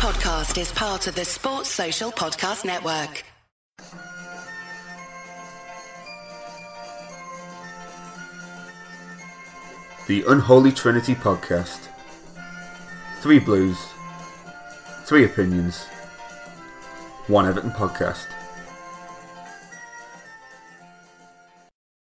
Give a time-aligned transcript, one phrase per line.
[0.00, 3.22] podcast is part of the Sports Social Podcast Network.
[10.06, 11.88] The Unholy Trinity Podcast.
[13.20, 13.76] Three Blues,
[15.04, 15.84] three opinions,
[17.26, 18.24] one Everton podcast.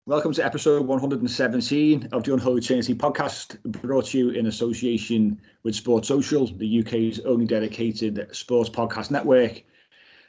[0.08, 5.74] Welcome to episode 117 of the Unholy Trinity podcast, brought to you in association with
[5.76, 9.64] Sports Social, the UK's only dedicated sports podcast network,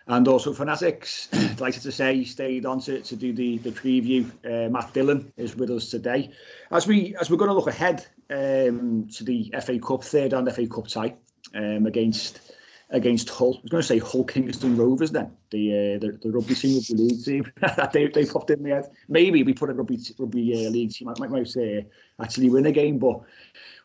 [0.07, 1.27] and also Fanatics.
[1.57, 4.25] Delighted to say stayed on to, to do the, the preview.
[4.47, 6.31] Uh, Matt Dillon is with us today.
[6.71, 10.51] As, we, as we're going to look ahead um, to the FA Cup, third and
[10.55, 11.15] FA Cup tie
[11.55, 12.41] um, against
[12.91, 13.57] against Hull.
[13.59, 16.81] I was going to say Hull Kingston Rovers then, the uh, the, the rugby team
[16.91, 17.53] league team
[17.93, 18.91] they, they popped in my head.
[19.09, 21.09] Maybe we put a rugby rugby uh, league team.
[21.19, 23.21] Might, might say uh, actually win a game, but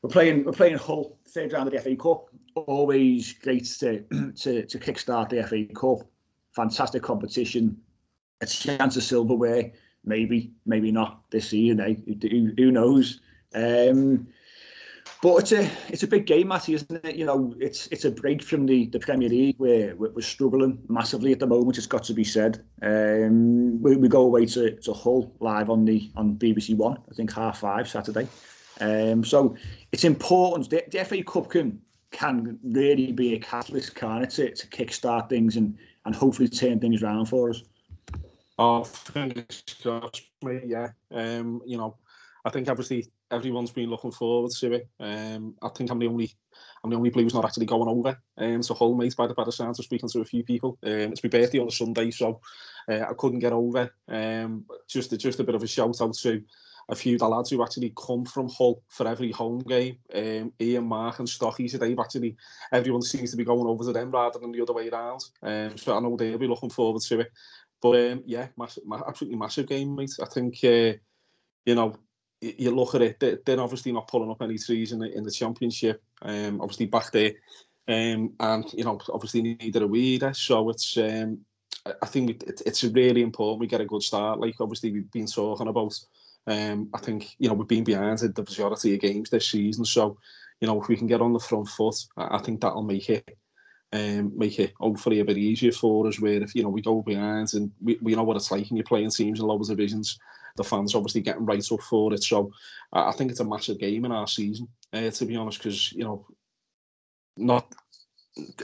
[0.02, 2.30] we're playing we're playing Hull third round of the FA Cup.
[2.56, 4.00] Always great to
[4.36, 6.08] to to kickstart the FA Cup.
[6.56, 7.78] Fantastic competition.
[8.42, 9.72] A chance of silverware.
[10.04, 11.80] Maybe maybe not this season.
[11.80, 11.96] Eh?
[12.30, 13.20] Who, who knows?
[13.54, 14.28] Um,
[15.22, 17.16] but it's a it's a big game, Matty, isn't it?
[17.16, 21.32] You know, it's it's a break from the, the Premier League where we're, struggling massively
[21.32, 21.78] at the moment.
[21.78, 22.64] It's got to be said.
[22.82, 26.98] Um, we, we go away to, to Hull live on the on BBC One.
[27.10, 28.28] I think half five Saturday.
[28.80, 29.56] Um, so
[29.92, 30.72] it's important.
[30.72, 35.30] The, the FA Cup can can really be a catalyst, can it, to, to kickstart
[35.30, 37.62] things and and hopefully turn things around for us.
[38.58, 40.64] Oh, fingers crossed, mate.
[40.66, 40.90] Yeah.
[41.12, 41.98] Um, you know,
[42.44, 44.90] I think obviously everyone's been looking forward to it.
[45.00, 46.32] Um, I think I'm the only
[46.84, 48.18] I'm the only Blues not actually going over.
[48.38, 50.78] Um, so Hull mate by the by the sounds of speaking to a few people.
[50.84, 52.42] Um, it's my birthday on a Sunday, so
[52.90, 53.94] uh, I couldn't get over.
[54.08, 56.44] Um, just just a bit of a shout out to
[56.90, 59.98] a few of the lads who actually come from Hull for every home game.
[60.14, 61.68] Um, Ian, Mark, and Stocky.
[61.68, 62.36] So they've actually
[62.72, 65.22] everyone seems to be going over to them rather than the other way around.
[65.42, 67.32] Um, so I know they'll be looking forward to it.
[67.82, 70.12] But um, yeah, massive, absolutely massive game, mate.
[70.22, 70.98] I think uh,
[71.66, 71.96] you know
[72.42, 75.32] you look at it, they're obviously not pulling up any trees in the in the
[75.32, 76.02] championship.
[76.24, 77.34] Um, obviously back there,
[77.88, 80.34] um, and you know obviously neither are we either.
[80.34, 81.40] So it's um,
[81.86, 84.40] I think it, it's really important we get a good start.
[84.40, 85.98] Like obviously we've been talking about.
[86.48, 89.86] Um, I think you know we've been behind the majority of games this season.
[89.86, 90.18] So
[90.60, 93.10] you know if we can get on the front foot, I, I think that'll make
[93.12, 93.38] it
[93.94, 96.20] um, make it hopefully a bit easier for us.
[96.20, 98.78] Where if you know we go behind and we, we know what it's like when
[98.78, 100.18] you're playing teams in lower divisions
[100.58, 102.24] the fans obviously getting right up for it.
[102.24, 102.52] So
[102.94, 106.04] I think it's a massive game in our season, uh, to be honest, because you
[106.04, 106.26] know,
[107.38, 107.74] not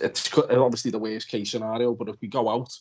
[0.02, 2.72] it's obviously the worst case scenario, but if we go out,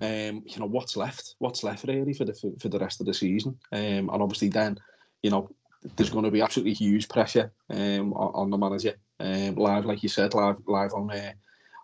[0.00, 1.34] um, you know, what's left?
[1.38, 3.58] What's left really for the for, for the rest of the season?
[3.72, 4.78] Um, and obviously then,
[5.22, 5.48] you know,
[5.96, 8.94] there's going to be absolutely huge pressure um, on, on the manager.
[9.20, 11.32] Um, live, like you said, live live on uh,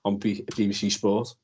[0.04, 1.34] on BBC Sport.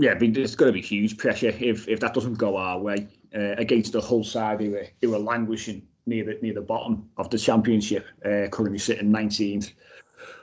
[0.00, 2.78] Yeah, I mean, there's going to be huge pressure if if that doesn't go our
[2.78, 6.62] way uh, against the Hull side who were who were languishing near the near the
[6.62, 9.72] bottom of the championship, uh, currently sitting 19th,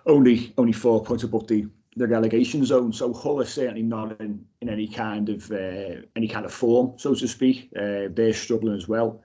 [0.06, 2.94] only only four points above the the relegation zone.
[2.94, 6.94] So Hull are certainly not in, in any kind of uh, any kind of form,
[6.98, 7.72] so to speak.
[7.76, 9.24] Uh, they're struggling as well.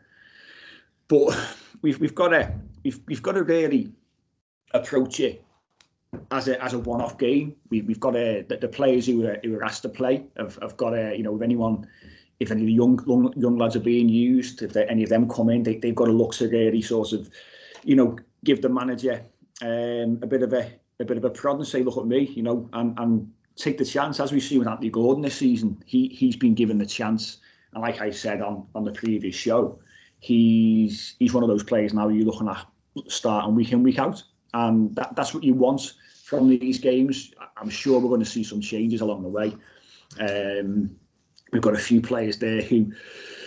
[1.09, 1.39] But
[1.83, 2.55] we've we've got to
[2.85, 3.93] we've we've got to really
[4.73, 5.45] approach it
[6.31, 7.55] as a as a one off game.
[7.71, 10.59] We we've got to the, the players who are who are asked to play have,
[10.63, 11.87] have got a you know if anyone
[12.41, 15.29] if any of the young young, young lads are being used, if any of them
[15.29, 17.31] come in, they, they've got to look to really sort of,
[17.85, 19.23] you know, give the manager
[19.63, 20.71] um, a bit of a
[21.01, 23.79] a bit of a prod and say, look at me, you know, and and take
[23.79, 25.83] the chance as we see with Anthony Gordon this season.
[25.87, 27.39] He he's been given the chance,
[27.73, 29.79] and like I said on on the previous show,
[30.21, 32.67] he's he's one of those players now you're looking at
[33.09, 34.23] starting week in week out,
[34.55, 37.33] and that that's what you want from these games.
[37.57, 39.57] I'm sure we're going to see some changes along the way.
[40.21, 40.97] Um,
[41.53, 42.93] we've got a few players there who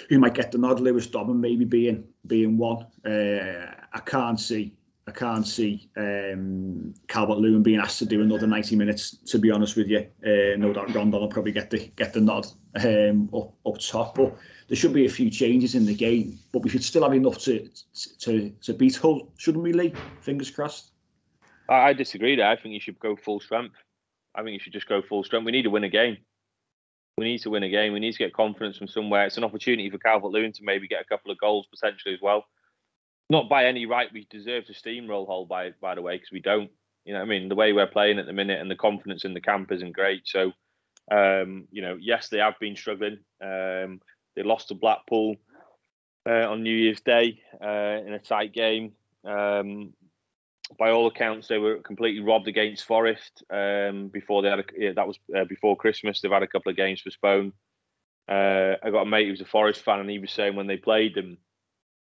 [0.10, 0.80] who might get the nod.
[0.80, 2.86] Lewis Dobbin maybe being being one.
[3.06, 4.76] Uh, I can't see
[5.08, 9.18] I can't see um, Calvert Lewin being asked to do another 90 minutes.
[9.28, 12.22] To be honest with you, uh, no doubt Rondon will probably get the get the
[12.22, 12.48] nod
[12.84, 14.16] um, up up top.
[14.16, 14.36] But
[14.68, 16.40] there should be a few changes in the game.
[16.52, 17.70] But we should still have enough to
[18.20, 19.94] to to beat Hull, shouldn't we, Lee?
[20.22, 20.92] Fingers crossed.
[21.68, 22.36] I disagree.
[22.36, 23.76] There, I think you should go full strength.
[24.36, 25.46] I think you should just go full strength.
[25.46, 26.18] We need to win a game
[27.18, 27.94] we need to win a game.
[27.94, 29.26] We need to get confidence from somewhere.
[29.26, 32.22] It's an opportunity for Calvert Lewin to maybe get a couple of goals potentially as
[32.22, 32.46] well.
[33.30, 36.42] Not by any right we deserve to steamroll Hull by by the way because we
[36.42, 36.70] don't.
[37.06, 39.36] You know, I mean, the way we're playing at the minute and the confidence in
[39.36, 40.28] the camp isn't great.
[40.28, 40.52] So,
[41.12, 43.20] um, you know, yes, they have been struggling.
[43.40, 44.02] Um,
[44.36, 45.36] they lost to Blackpool
[46.28, 48.94] uh, on New Year's Day uh, in a tight game.
[49.24, 49.94] Um,
[50.78, 54.92] by all accounts, they were completely robbed against Forest um, before they had a, yeah,
[54.96, 56.22] that was uh, before Christmas.
[56.22, 57.54] They've had a couple of games postponed.
[58.28, 60.68] Uh, I got a mate who was a Forest fan, and he was saying when
[60.68, 61.38] they played them,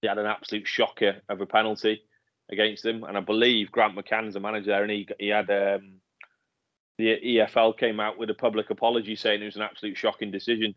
[0.01, 2.03] they had an absolute shocker of a penalty
[2.51, 3.03] against them.
[3.05, 6.01] And I believe Grant McCann's the manager there, and he he had um,
[6.99, 10.75] the EFL came out with a public apology saying it was an absolute shocking decision.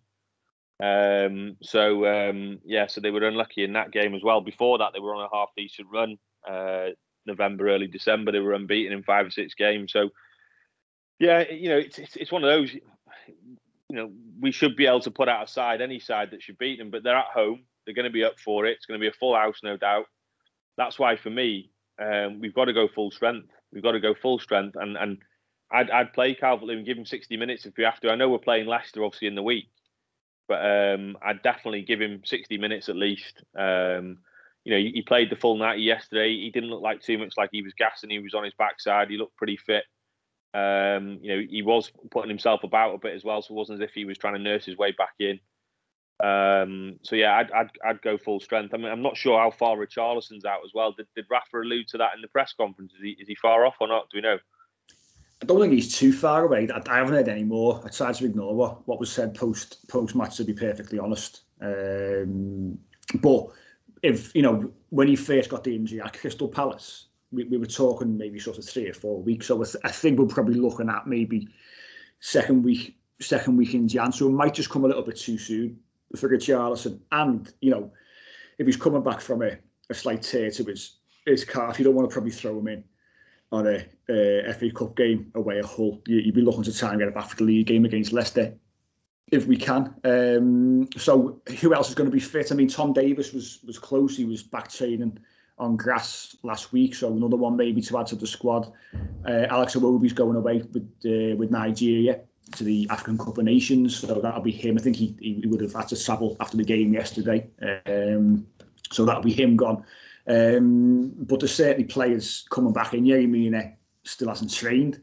[0.82, 4.42] Um, so um, yeah, so they were unlucky in that game as well.
[4.42, 6.18] Before that, they were on a half decent run.
[6.48, 6.90] Uh,
[7.28, 9.92] November, early December, they were unbeaten in five or six games.
[9.92, 10.10] So
[11.20, 12.74] yeah, you know, it's, it's, it's one of those.
[12.74, 16.58] You know, we should be able to put out a side, any side that should
[16.58, 17.64] beat them, but they're at home.
[17.86, 18.72] They're going to be up for it.
[18.72, 20.06] It's going to be a full house, no doubt.
[20.76, 21.72] That's why, for me,
[22.02, 23.50] um, we've got to go full strength.
[23.72, 25.20] We've got to go full strength, and and
[25.72, 28.12] I'd I'd play Calvert Lewin, give him sixty minutes if we have to.
[28.12, 29.70] I know we're playing Leicester obviously in the week,
[30.48, 33.44] but um, I'd definitely give him 60 minutes at least.
[33.58, 34.20] Um,
[34.68, 36.36] you know, he, played the full 90 yesterday.
[36.36, 38.10] He didn't look like too much like he was gassing.
[38.10, 39.10] He was on his backside.
[39.10, 39.86] He looked pretty fit.
[40.54, 43.82] Um, you know, he was putting himself about a bit as well, so it wasn't
[43.82, 45.40] as if he was trying to nurse his way back in.
[46.22, 48.74] Um, so yeah, I'd, I'd, I'd go full strength.
[48.74, 50.92] I mean, I'm not sure how far Richarlison's out as well.
[50.92, 52.92] Did, did Rafa allude to that in the press conference?
[52.92, 54.10] Is he, is he far off or not?
[54.10, 54.38] Do we know?
[55.42, 56.68] I don't think he's too far away.
[56.70, 57.82] I, I haven't heard any more.
[57.86, 61.44] I tried to ignore what, what was said post post match, to be perfectly honest.
[61.62, 62.78] Um,
[63.22, 63.48] but
[64.08, 67.66] if you know when he first got the injury at Crystal Palace, we, we were
[67.66, 69.48] talking maybe sort of three or four weeks.
[69.48, 71.48] So I think we're probably looking at maybe
[72.20, 74.12] second week second week in Jan.
[74.12, 75.80] So it might just come a little bit too soon
[76.16, 77.00] for Richarlison.
[77.12, 77.92] And you know,
[78.58, 79.58] if he's coming back from a,
[79.90, 82.84] a slight tear to his his calf, you don't want to probably throw him in
[83.52, 83.78] on a
[84.10, 86.02] uh, FA Cup game away at Hull.
[86.08, 88.14] You, would be looking to try and get it back for the league game against
[88.14, 88.54] Leicester
[89.32, 89.94] if we can.
[90.04, 92.52] Um, so who else is going to be fit?
[92.52, 94.16] I mean, Tom Davies was was close.
[94.16, 95.18] He was back training
[95.60, 98.72] on grass last week, so another one maybe to add to the squad.
[99.28, 102.22] Uh, Alex Iwobi's going away with uh, with Nigeria
[102.56, 104.78] to the African Cup of Nations, so that'll be him.
[104.78, 107.50] I think he, he would have had to travel after the game yesterday,
[107.88, 108.48] um,
[108.92, 109.84] so that'll be him gone.
[110.28, 113.06] Um, but there's certainly players coming back in.
[113.06, 115.02] Yeah, Mina still hasn't trained.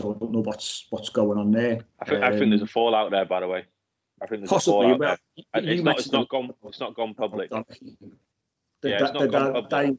[0.00, 1.80] So I don't know what's what's going on there.
[2.00, 3.64] I think, um, I think there's a um, fallout there, by the way.
[4.22, 5.20] I think there's possibly, a fallout
[5.54, 5.62] there.
[5.62, 6.54] It's not, it's not gone.
[6.64, 7.50] It's not gone public.
[7.50, 7.64] The,
[8.82, 9.98] yeah, it's not gone public.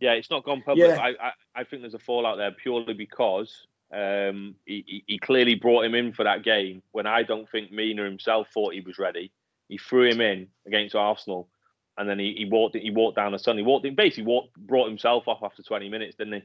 [0.00, 0.88] Yeah, it's not gone public.
[0.88, 0.98] Yeah.
[0.98, 5.84] I, I, I think there's a fallout there purely because um, he, he clearly brought
[5.84, 9.30] him in for that game when I don't think Mina himself thought he was ready.
[9.68, 11.48] He threw him in against Arsenal
[11.96, 13.56] and then he, he walked he walked down the sun.
[13.56, 16.42] He walked in basically walked, brought himself off after 20 minutes, didn't he?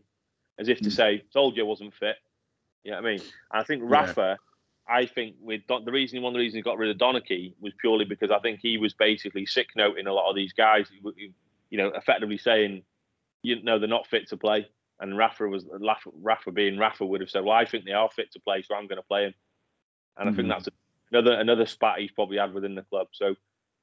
[0.59, 0.91] As if to mm.
[0.91, 2.17] say, told you I wasn't fit.
[2.83, 3.21] You know what I mean?
[3.21, 4.95] And I think Rafa, yeah.
[4.95, 7.53] I think with Don, the reason one of the reasons he got rid of Donachie
[7.59, 10.87] was purely because I think he was basically sick noting a lot of these guys.
[11.69, 12.83] You know, effectively saying,
[13.43, 14.67] you know, they're not fit to play.
[14.99, 18.33] And Rafa was Rafa, being Rafa would have said, well, I think they are fit
[18.33, 19.33] to play, so I'm going to play him.
[20.17, 20.33] And mm-hmm.
[20.33, 20.51] I think mm.
[20.51, 20.69] that's
[21.11, 23.07] another another spat he's probably had within the club.
[23.13, 23.35] So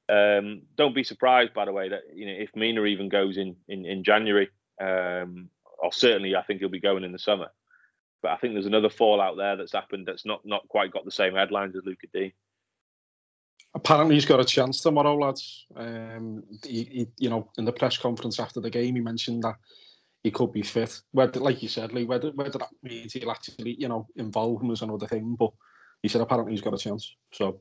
[0.08, 3.56] um, don't be surprised, by the way, that you know if Mina even goes in
[3.68, 4.50] in, in January,
[4.80, 7.48] um, or certainly I think he'll be going in the summer.
[8.22, 11.10] But I think there's another fallout there that's happened that's not not quite got the
[11.10, 12.32] same headlines as Lucas Digne
[13.76, 15.66] Apparently, he's got a chance tomorrow, lads.
[15.76, 19.56] Um, he, he, you know, in the press conference after the game, he mentioned that
[20.24, 20.98] he could be fit.
[21.12, 24.70] Whether, like you said, Lee, whether whether that means he'll actually, you know, involve him
[24.70, 25.36] is another thing.
[25.38, 25.50] But
[26.00, 27.14] he said apparently he's got a chance.
[27.32, 27.60] So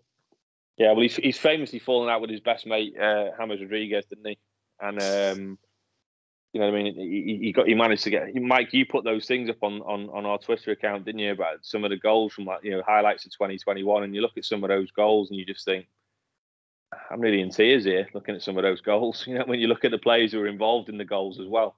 [0.78, 4.28] yeah, well, he's, he's famously fallen out with his best mate, uh, James Rodriguez, didn't
[4.28, 4.38] he?
[4.80, 5.60] And um,
[6.56, 8.72] you know, what I mean, he, he, got he managed to get Mike.
[8.72, 11.34] You put those things up on, on on our Twitter account, didn't you?
[11.34, 14.38] About some of the goals from like you know highlights of 2021, and you look
[14.38, 15.86] at some of those goals, and you just think,
[17.12, 19.26] I'm really in tears here looking at some of those goals.
[19.28, 21.48] You know, when you look at the players who are involved in the goals as
[21.48, 21.76] well.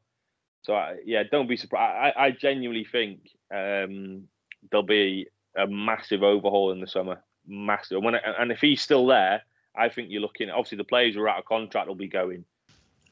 [0.61, 2.15] So I, yeah, don't be surprised.
[2.15, 4.27] I, I genuinely think um,
[4.69, 5.25] there'll be
[5.57, 7.95] a massive overhaul in the summer massive.
[7.95, 9.41] And, when, and if he's still there,
[9.75, 10.51] I think you're looking.
[10.51, 12.45] Obviously, the players who are out of contract will be going.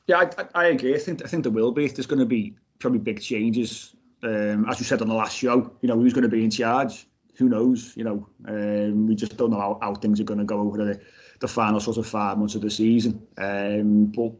[0.08, 0.96] Yeah, I, I agree.
[0.96, 1.88] I think I think there will be.
[1.88, 3.96] There's going to be probably big changes.
[4.24, 6.52] Um, as you said on the last show, you know who's going to be in
[6.52, 7.08] charge.
[7.38, 7.96] Who knows?
[7.98, 10.78] You know, um, we just don't know how, how things are going to go over
[10.78, 11.02] the,
[11.42, 13.22] the final sort of five months of the season.
[13.38, 14.32] Um, but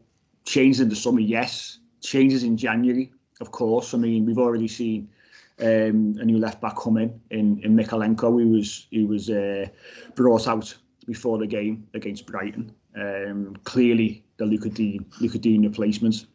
[0.46, 1.78] changes in the summer, yes.
[2.00, 3.92] Changes in January, of course.
[3.92, 5.08] I mean, we've already seen
[5.60, 8.40] um, a new left back come in in, in Mykolenko.
[8.40, 9.66] He was he was uh,
[10.14, 10.74] brought out
[11.06, 12.72] before the game against Brighton.
[12.96, 16.26] Um, clearly, the Lucas Digne, Lucas Digne replacement.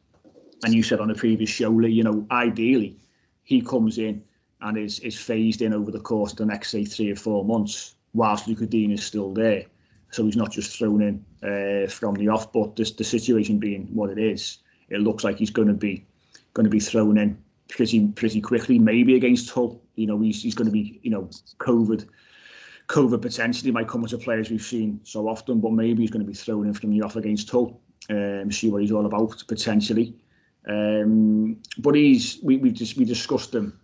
[0.63, 2.97] And you said on the previous show, Lee, you know, ideally,
[3.43, 4.23] he comes in
[4.61, 7.43] and is is phased in over the course of the next say three or four
[7.43, 9.65] months, whilst Lucas Digne is still there.
[10.11, 12.53] So he's not just thrown in uh, from the off.
[12.53, 16.05] But this, the situation being what it is, it looks like he's going to be
[16.53, 17.37] going to be thrown in
[17.69, 18.77] pretty pretty quickly.
[18.77, 22.07] Maybe against Hull, you know, he's he's going to be you know COVID.
[22.91, 26.25] COVID potentially might come a player as we've seen so often, but maybe he's going
[26.25, 27.79] to be thrown in from the off against Hull.
[28.09, 30.13] Um, see what he's all about potentially.
[30.67, 33.79] Um, but he's we we just we discussed him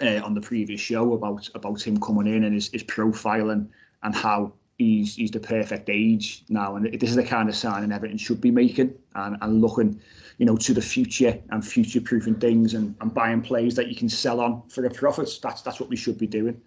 [0.00, 3.68] uh, on the previous show about about him coming in and his, his profile and,
[4.02, 7.92] and how he's he's the perfect age now, and this is the kind of signing
[7.92, 10.00] Everton should be making and, and looking,
[10.38, 13.94] you know, to the future and future proofing things and, and buying players that you
[13.94, 15.28] can sell on for a profit.
[15.42, 16.58] That's that's what we should be doing.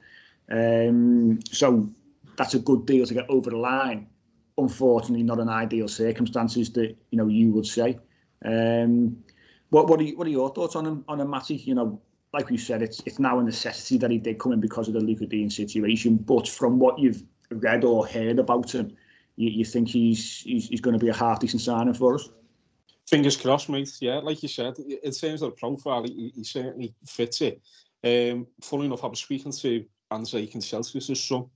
[0.52, 1.90] Um, so
[2.38, 4.08] that's a good deal to get over the line.
[4.58, 8.00] Unfortunately, not an ideal circumstances that you know you would say.
[8.44, 9.24] Um,
[9.70, 11.56] what what are you, what are your thoughts on him on him, Matty?
[11.56, 12.02] You know,
[12.34, 14.94] like we said, it's it's now a necessity that he did come in because of
[14.96, 16.18] the Lucas Digne situation.
[16.18, 18.96] But from what you've read or heard about him,
[19.36, 22.30] you, you think he's, he's he's going to be a half decent signing for us?
[23.08, 23.92] Fingers crossed, mate.
[24.02, 27.62] Yeah, like you said, in terms of the profile, he, he certainly fits it.
[28.04, 31.50] Um, funny enough, I was speaking to Andrei Kanchelskis' son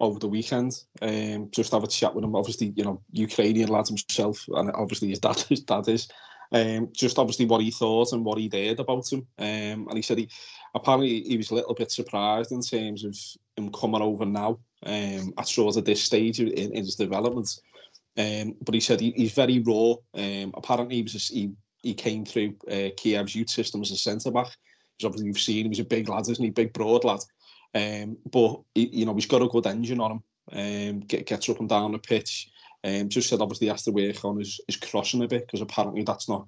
[0.00, 0.82] over the weekend.
[1.02, 2.34] Um, just have a chat with him.
[2.34, 6.08] Obviously, you know, Ukrainian lad himself, and obviously his dad, his dad is.
[6.52, 9.26] Um, just obviously what he thought and what he did about him.
[9.38, 10.28] Um, and he said he
[10.74, 13.16] apparently he was a little bit surprised in terms of
[13.56, 17.60] him coming over now um, at sort of this stage in, in his development.
[18.16, 19.94] Um, but he said he, he's very raw.
[20.14, 21.52] Um, apparently he was just, he
[21.82, 24.48] he came through uh, Kiev's youth system as a centre back.
[24.98, 26.50] Because obviously you've seen he was a big lad, isn't he?
[26.50, 27.20] Big broad lad.
[27.74, 30.22] Um, but he, you know he's got a good engine on him.
[30.52, 32.50] Um, get, gets up and down the pitch.
[32.82, 35.60] Um, just said obviously he has to work on his, his crossing a bit because
[35.60, 36.46] apparently that's not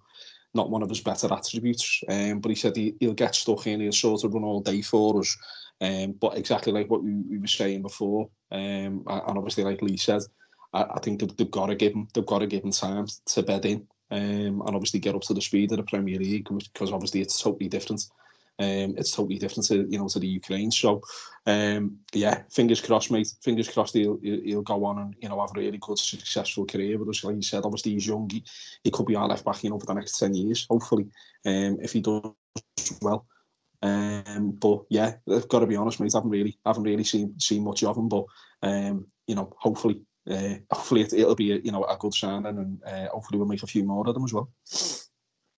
[0.55, 2.02] not one of his better attributes.
[2.09, 4.83] Um, but he said he, he'll get stuck in, he'll sort of run all day
[4.83, 5.37] for us.
[5.81, 9.97] Um, but exactly like what we, we were saying before, um, and obviously like Lee
[9.97, 10.23] said,
[10.73, 13.07] I, I think they've, they've got to give him they've got to give him time
[13.26, 16.49] to bed in, um, and obviously get up to the speed of the Premier League
[16.49, 18.05] because obviously it's totally different.
[18.62, 20.71] Um, it's totally different to you know to the Ukraine.
[20.71, 21.02] So
[21.47, 23.35] um, yeah, fingers crossed, mate.
[23.42, 26.99] Fingers crossed he'll, he'll go on and you know have a really good successful career.
[26.99, 28.31] But as like you said, obviously he's young.
[28.31, 28.45] He,
[28.85, 31.09] he could be our left back you know for the next ten years, hopefully,
[31.45, 32.23] um, if he does
[33.00, 33.26] well.
[33.83, 36.14] Um, but yeah, I've got to be honest, mate.
[36.14, 38.09] I haven't really, I haven't really seen seen much of him.
[38.09, 38.26] But
[38.62, 42.47] um, you know, hopefully, uh, hopefully it, will be a, you know a good signing,
[42.47, 44.50] and uh, hopefully we'll make a few more of them as well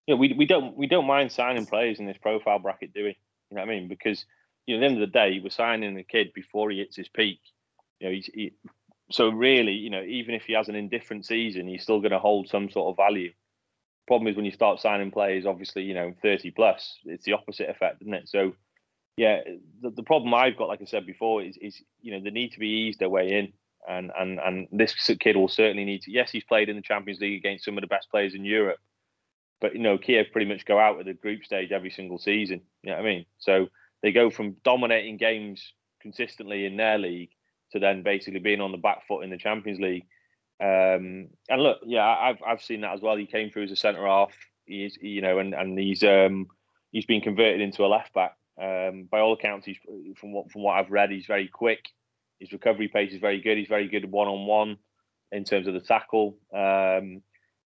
[0.07, 3.17] yeah, we we don't we don't mind signing players in this profile bracket, do we?
[3.51, 3.89] You know what I mean?
[3.89, 4.25] Because
[4.67, 6.97] you know, at the end of the day, we're signing a kid before he hits
[6.97, 7.41] his peak.
[8.01, 8.53] You know, he's, he,
[9.11, 12.19] so really, you know, even if he has an indifferent season, he's still going to
[12.19, 13.33] hold some sort of value.
[14.07, 17.69] Problem is when you start signing players, obviously, you know, 30 plus, it's the opposite
[17.69, 18.29] effect, isn't it?
[18.29, 18.55] So,
[19.17, 19.41] yeah,
[19.81, 22.53] the, the problem I've got, like I said before, is is you know they need
[22.53, 23.53] to be eased their way in,
[23.89, 26.11] and and and this kid will certainly need to.
[26.11, 28.81] Yes, he's played in the Champions League against some of the best players in Europe,
[29.65, 32.61] but you know, Kiev pretty much go out at the group stage every single season.
[32.83, 33.25] You know what I mean?
[33.39, 33.69] So
[34.03, 37.31] they go from dominating games consistently in their league
[37.73, 40.05] to then basically being on the back foot in the Champions League.
[40.61, 43.17] Um, and look, yeah, I've I've seen that as well.
[43.17, 44.35] He came through as a centre half.
[44.67, 46.49] He's you know, and and he's um,
[46.93, 48.37] he's been converted into a left back.
[48.61, 49.79] Um, by all accounts, he's
[50.21, 51.89] from what from what I've read, he's very quick.
[52.39, 53.57] His recovery pace is very good.
[53.57, 54.77] He's very good one on one
[55.33, 56.37] in terms of the tackle.
[56.53, 57.23] Um,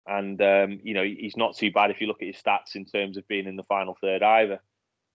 [0.06, 2.85] and um, you know he's not too bad if you look at his stats in
[2.85, 4.61] terms of being in the final third either.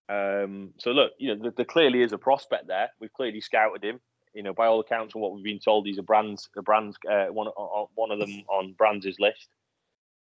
[0.10, 2.90] Um, so look, you know there, clearly is a prospect there.
[3.00, 4.00] We've clearly scouted him.
[4.34, 6.98] You know, by all accounts, and what we've been told, he's a brands, a brands,
[7.10, 7.48] uh, one
[7.96, 9.48] one of them on Brands' list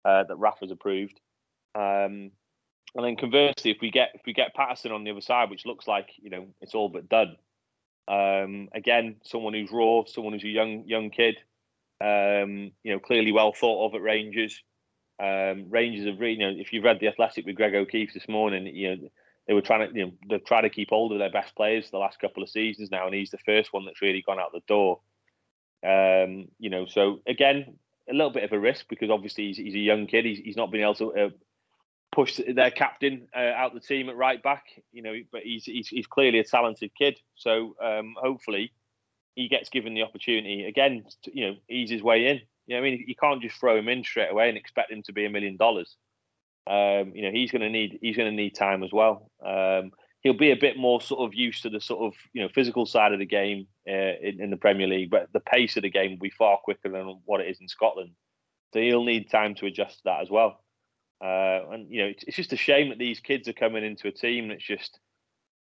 [0.06, 1.20] uh, that Rafa's approved.
[1.76, 2.32] Um,
[2.96, 5.66] and then conversely, if we get if we get Patterson on the other side, which
[5.66, 7.36] looks like you know it's all but done.
[8.08, 11.38] Um, again, someone who's raw, someone who's a young young kid.
[12.02, 14.62] Um, you know, clearly well thought of at Rangers.
[15.22, 18.28] Um, Rangers have really, you know, if you've read the Athletic with Greg O'Keeffe this
[18.28, 19.10] morning, you know,
[19.48, 21.90] they were trying to, you know, they've tried to keep hold of their best players
[21.90, 24.52] the last couple of seasons now, and he's the first one that's really gone out
[24.52, 25.00] the door.
[25.86, 27.78] Um, you know, so again,
[28.10, 30.26] a little bit of a risk because obviously he's, he's a young kid.
[30.26, 31.30] He's, he's not been able to uh,
[32.12, 34.64] push their captain uh, out the team at right back.
[34.92, 37.20] You know, but he's he's, he's clearly a talented kid.
[37.36, 38.74] So um, hopefully
[39.36, 42.42] he gets given the opportunity again, to, you know, ease his way in.
[42.68, 45.04] You know, I mean, you can't just throw him in straight away and expect him
[45.04, 45.96] to be a million dollars.
[46.68, 49.30] Um, you know, he's going to need he's going to need time as well.
[49.46, 52.50] Um, he'll be a bit more sort of used to the sort of you know
[52.50, 55.84] physical side of the game uh, in, in, the Premier League, but the pace of
[55.84, 58.12] the game will be far quicker than what it is in Scotland.
[58.74, 60.64] So he'll need time to adjust to that as well.
[61.24, 64.08] Uh, and you know, it's, it's just a shame that these kids are coming into
[64.08, 65.00] a team that's just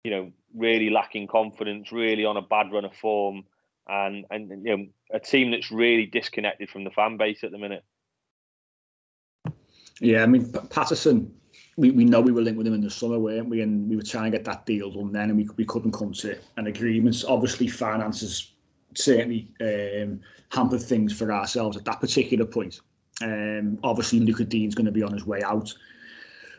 [0.04, 3.46] you know really lacking confidence, really on a bad run of form
[3.91, 7.57] and and you know a team that's really disconnected from the fan base at the
[7.57, 7.83] minute.
[10.00, 11.33] Yeah, I mean Patterson.
[11.77, 13.62] We, we know we were linked with him in the summer, weren't we?
[13.62, 16.12] And we were trying to get that deal done then, and we, we couldn't come
[16.13, 17.24] to an agreement.
[17.27, 18.51] Obviously, finances
[18.93, 20.19] certainly um,
[20.50, 22.81] hampered things for ourselves at that particular point.
[23.21, 25.74] Um, obviously, Lucas Digne's going to be on his way out.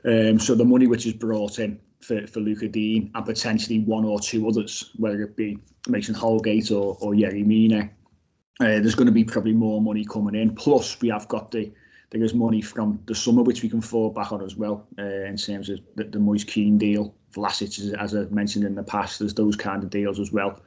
[0.04, 4.04] Um, so the money which is brought in for, for Lucas Digne and potentially one
[4.04, 7.90] or two others, whether it be Mason Holgate or, or Yerry Mina,
[8.60, 10.54] uh, there's going to be probably more money coming in.
[10.54, 11.72] Plus, we have got the
[12.10, 15.02] there is money from the summer which we can fall back on as well uh,
[15.02, 17.14] in terms of the, the Moise Kean deal.
[17.34, 20.60] Vlasic, as I mentioned in the past, there's those kind of deals as well.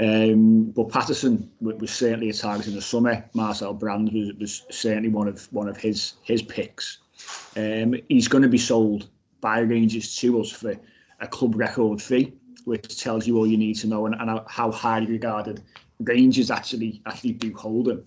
[0.00, 3.24] Um, but Patterson was certainly a target in the summer.
[3.34, 6.98] Marcel Brands was, was certainly one of one of his his picks.
[7.56, 9.08] Um, he's going to be sold
[9.40, 10.74] by Rangers to us for
[11.20, 12.32] a club record fee,
[12.64, 15.62] which tells you all you need to know and, and how highly regarded
[16.00, 18.04] Rangers actually actually do hold him.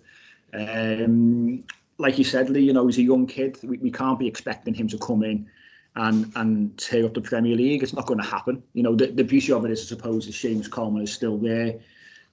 [0.53, 1.63] Um,
[1.97, 3.57] like you said, Lee, you know, he's a young kid.
[3.63, 5.47] We, we can't be expecting him to come in
[5.95, 7.83] and and tear up the Premier League.
[7.83, 8.63] It's not going to happen.
[8.73, 11.37] You know, the, the beauty of it is, I suppose, is Seamus Coleman is still
[11.37, 11.79] there.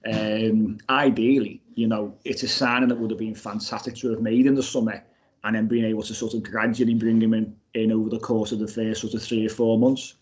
[0.03, 4.47] Um, ideally, you know, it's a signing that would have been fantastic to have made
[4.47, 5.03] in the summer
[5.43, 8.51] and then being able to sort of gradually bring him in, in over the course
[8.51, 10.15] of the first sort of three or four months.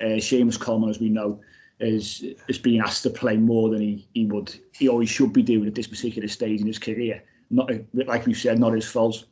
[0.00, 1.40] Uh, Seamus Coleman, as we know,
[1.80, 5.42] is is being asked to play more than he, he would he always should be
[5.42, 7.22] doing at this particular stage in his career.
[7.50, 9.24] Not like we've said, not his fault.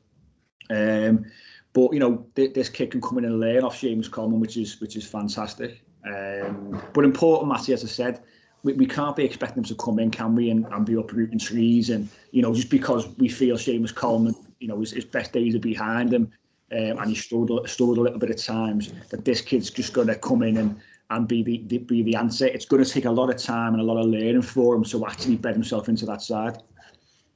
[0.70, 1.24] Um,
[1.72, 4.56] but you know, th- this kid can come in and learn off Seamus Coleman, which
[4.56, 5.82] is which is fantastic.
[6.06, 8.22] Um, but important, Matty, as I said,
[8.62, 11.38] we, we can't be expecting them to come in, can we, and, and be uprooting
[11.38, 15.34] trees and you know just because we feel Seamus Coleman, you know, his, his best
[15.34, 16.30] days are behind him,
[16.72, 18.94] um, and he struggled struggled a little bit at times.
[19.10, 20.80] That this kid's just going to come in and
[21.10, 22.46] and be the, the be the answer.
[22.46, 24.82] It's going to take a lot of time and a lot of learning for him
[24.84, 26.62] to actually bed himself into that side.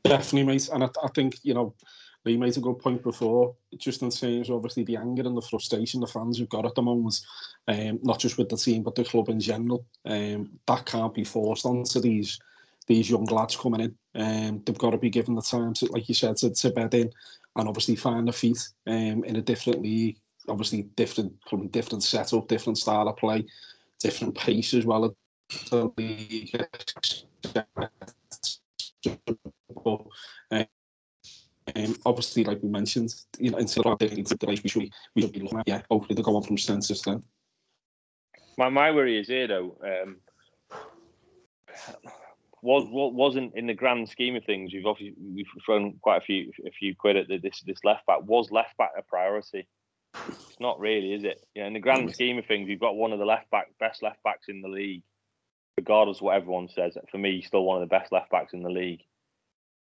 [0.05, 0.71] Definitely, mate.
[0.73, 1.75] And I, I think you know
[2.25, 5.43] Lee made a good point before, just in terms of obviously the anger and the
[5.43, 7.21] frustration the fans have got at the moment,
[7.69, 9.85] um, not just with the team but the club in general.
[10.07, 12.39] Um, that can't be forced onto these
[12.89, 13.95] these young lads coming in.
[14.15, 16.95] Um, they've got to be given the time to, like you said, to, to bed
[16.95, 17.11] in
[17.57, 20.17] and obviously find their feet um, in a different league.
[20.49, 23.45] Obviously, different, probably different setup, different style of play,
[24.01, 25.15] different pace as well.
[25.71, 26.59] The.
[29.85, 30.07] But,
[30.51, 30.67] um,
[31.77, 35.33] um, obviously, like we mentioned, you know, instead of daily delays, we should, we should
[35.33, 37.25] be looking at, yeah, hopefully they go on from strength to strength.
[38.57, 40.17] My, my worry is here, though, um,
[42.63, 44.73] was what wasn't in the grand scheme of things.
[44.73, 48.07] We've obviously we've thrown quite a few a few quid at the, this this left
[48.07, 48.23] back.
[48.23, 49.69] Was left back a priority?
[50.29, 51.45] It's not really, is it?
[51.55, 52.15] Yeah, in the grand mm.
[52.15, 54.69] scheme of things, you've got one of the left back best left backs in the
[54.69, 55.03] league,
[55.77, 56.97] regardless of what everyone says.
[57.11, 59.03] For me, still one of the best left backs in the league,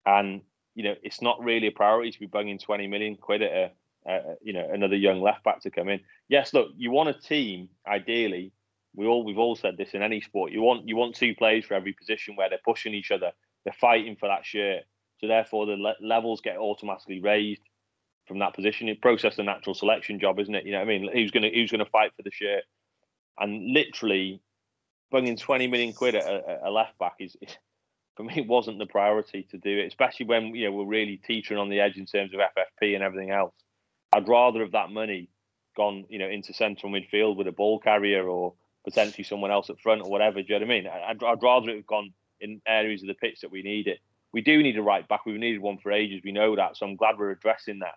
[0.05, 0.41] and
[0.75, 3.71] you know, it's not really a priority to be bunging 20 million quid at a,
[4.11, 6.01] a, you know, another young left back to come in.
[6.27, 8.51] Yes, look, you want a team, ideally,
[8.95, 10.51] we all we've all said this in any sport.
[10.51, 13.31] You want you want two players for every position where they're pushing each other,
[13.63, 14.83] they're fighting for that shirt.
[15.19, 17.61] So therefore, the le- levels get automatically raised
[18.27, 18.89] from that position.
[18.89, 20.65] It process the natural selection job, isn't it?
[20.65, 21.09] You know what I mean?
[21.11, 22.63] Who's gonna who's gonna fight for the shirt?
[23.37, 24.41] And literally,
[25.11, 27.57] bringing 20 million quid at a, a left back is, is
[28.15, 31.59] for me wasn't the priority to do it, especially when you know we're really teetering
[31.59, 33.53] on the edge in terms of FFP and everything else.
[34.13, 35.29] I'd rather have that money
[35.75, 38.53] gone, you know, into central midfield with a ball carrier or
[38.85, 40.41] potentially someone else up front or whatever.
[40.41, 40.87] Do you know what I mean?
[40.87, 43.99] I'd, I'd rather it have gone in areas of the pitch that we need it.
[44.31, 45.25] We do need a right back.
[45.25, 46.21] We've needed one for ages.
[46.23, 46.77] We know that.
[46.77, 47.95] So I'm glad we're addressing that.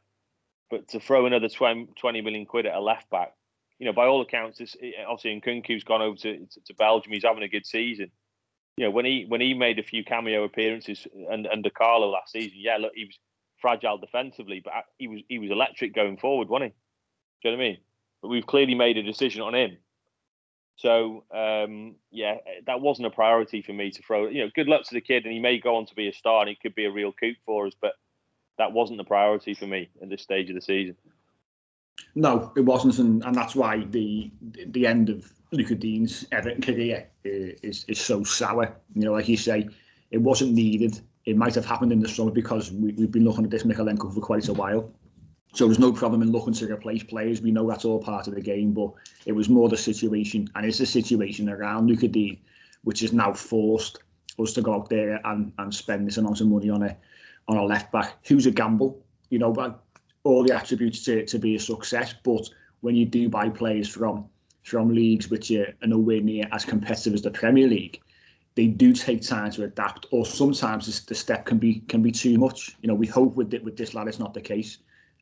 [0.71, 3.33] But to throw another 20, 20 million quid at a left back,
[3.79, 7.13] you know, by all accounts, this, obviously Nkounkou's gone over to, to, to Belgium.
[7.13, 8.11] He's having a good season
[8.79, 12.31] you know, when he when he made a few cameo appearances under, under Carlo last
[12.31, 13.19] season, yeah, look, he was
[13.61, 16.77] fragile defensively, but he was he was electric going forward, wasn't he?
[17.43, 17.79] Do you know what I mean?
[18.23, 19.79] But we've clearly made a decision on him.
[20.79, 22.37] So um, yeah,
[22.67, 24.29] that wasn't a priority for me to throw.
[24.29, 26.13] You know, good luck to the kid, and he may go on to be a
[26.13, 27.73] star, and he could be a real coup for us.
[27.81, 27.95] But
[28.59, 30.97] that wasn't the priority for me at this stage of the season.
[32.15, 34.31] No, it wasn't, and, and that's why the
[34.67, 38.77] the end of Lucas Digne's Everton career is is so sour.
[38.95, 39.69] You know, like you say,
[40.13, 41.01] it wasn't needed.
[41.25, 44.15] It might have happened in the summer because we, we've been looking at this Mykolenko
[44.15, 44.93] for quite a while.
[45.55, 47.41] So there's no problem in looking to replace players.
[47.41, 48.93] We know that's all part of the game, but
[49.27, 52.41] it was more the situation, and it's the situation around Lucas Digne,
[52.85, 53.99] which is now forced
[54.39, 56.97] us to go out there and, and spend this amount of money on a
[57.49, 59.03] on a left back who's a gamble.
[59.31, 59.83] You know, but
[60.25, 62.15] all the attributes to, to be a success.
[62.23, 62.49] But
[62.81, 64.27] when you do buy players from
[64.63, 68.01] from leagues which are nowhere near as competitive as the Premier League,
[68.55, 72.37] they do take time to adapt, or sometimes the step can be can be too
[72.39, 72.77] much.
[72.83, 74.79] You know, we hope with with this lad it's not the case.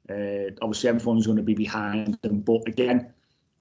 [0.09, 3.13] Uh, obviously, everyone's going to be behind them, but again,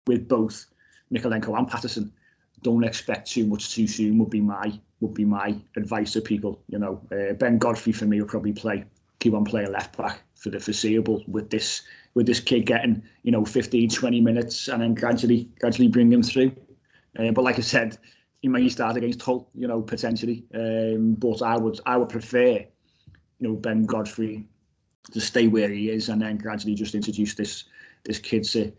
[0.08, 0.66] with both
[1.12, 2.14] Mykolenko and Patterson,
[2.62, 4.18] don't expect too much too soon.
[4.20, 6.62] Would be my would be my advice to people.
[6.68, 8.86] You know, uh, Ben Godfrey for me will probably play
[9.20, 11.82] keep on playing left back for the foreseeable with this
[12.14, 16.22] with this kid getting you know 15 20 minutes and then gradually gradually bring him
[16.22, 16.52] through
[17.18, 17.98] uh, but like I said
[18.44, 22.60] he may start against Hull you know potentially um, but I would I would prefer
[22.60, 22.68] you
[23.40, 24.48] know Ben Godfrey
[25.12, 27.66] to stay where he is and then gradually just introduce this
[28.04, 28.72] this kid to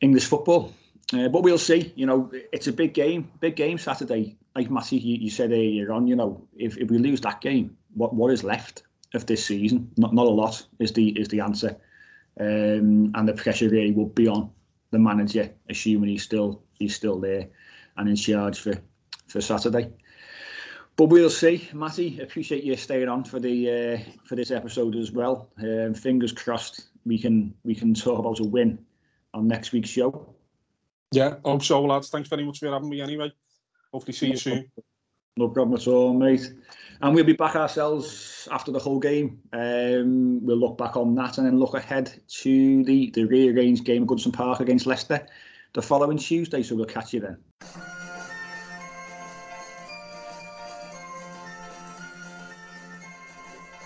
[0.00, 0.72] English football
[1.14, 4.96] uh, but we'll see you know it's a big game big game Saturday like Matty
[4.96, 8.32] you, you said earlier on you know if, if we lose that game what what
[8.32, 8.82] is left
[9.14, 9.90] of this season.
[9.96, 11.76] Not not a lot is the is the answer,
[12.40, 14.50] um, and the pressure really will be on
[14.90, 17.48] the manager, assuming he's still he's still there
[17.96, 18.74] and in charge for
[19.28, 19.90] for Saturday.
[20.96, 22.20] But we'll see, Matty.
[22.20, 25.48] Appreciate you staying on for the uh, for this episode as well.
[25.58, 28.78] Um, fingers crossed we can we can talk about a win
[29.34, 30.34] on next week's show.
[31.12, 32.10] Yeah, hope so, lads.
[32.10, 33.32] Thanks very much for having me anyway.
[33.92, 34.70] Hopefully, see you soon.
[35.36, 36.52] No problem at all, mate.
[37.00, 39.40] And we'll be back ourselves after the Hull game.
[39.52, 44.02] Um, we'll look back on that and then look ahead to the, the rearranged game
[44.02, 45.26] at Goodison Park against Leicester
[45.72, 46.62] the following Tuesday.
[46.62, 48.01] So we'll catch you then.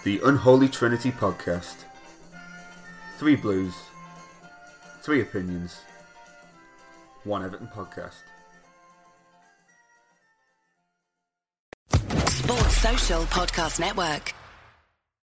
[0.06, 1.74] The Unholy Trinity Podcast.
[3.18, 3.74] Three Blues,
[5.02, 5.80] three opinions,
[7.24, 8.22] one Everton podcast.
[12.28, 14.32] Sports Social Podcast Network.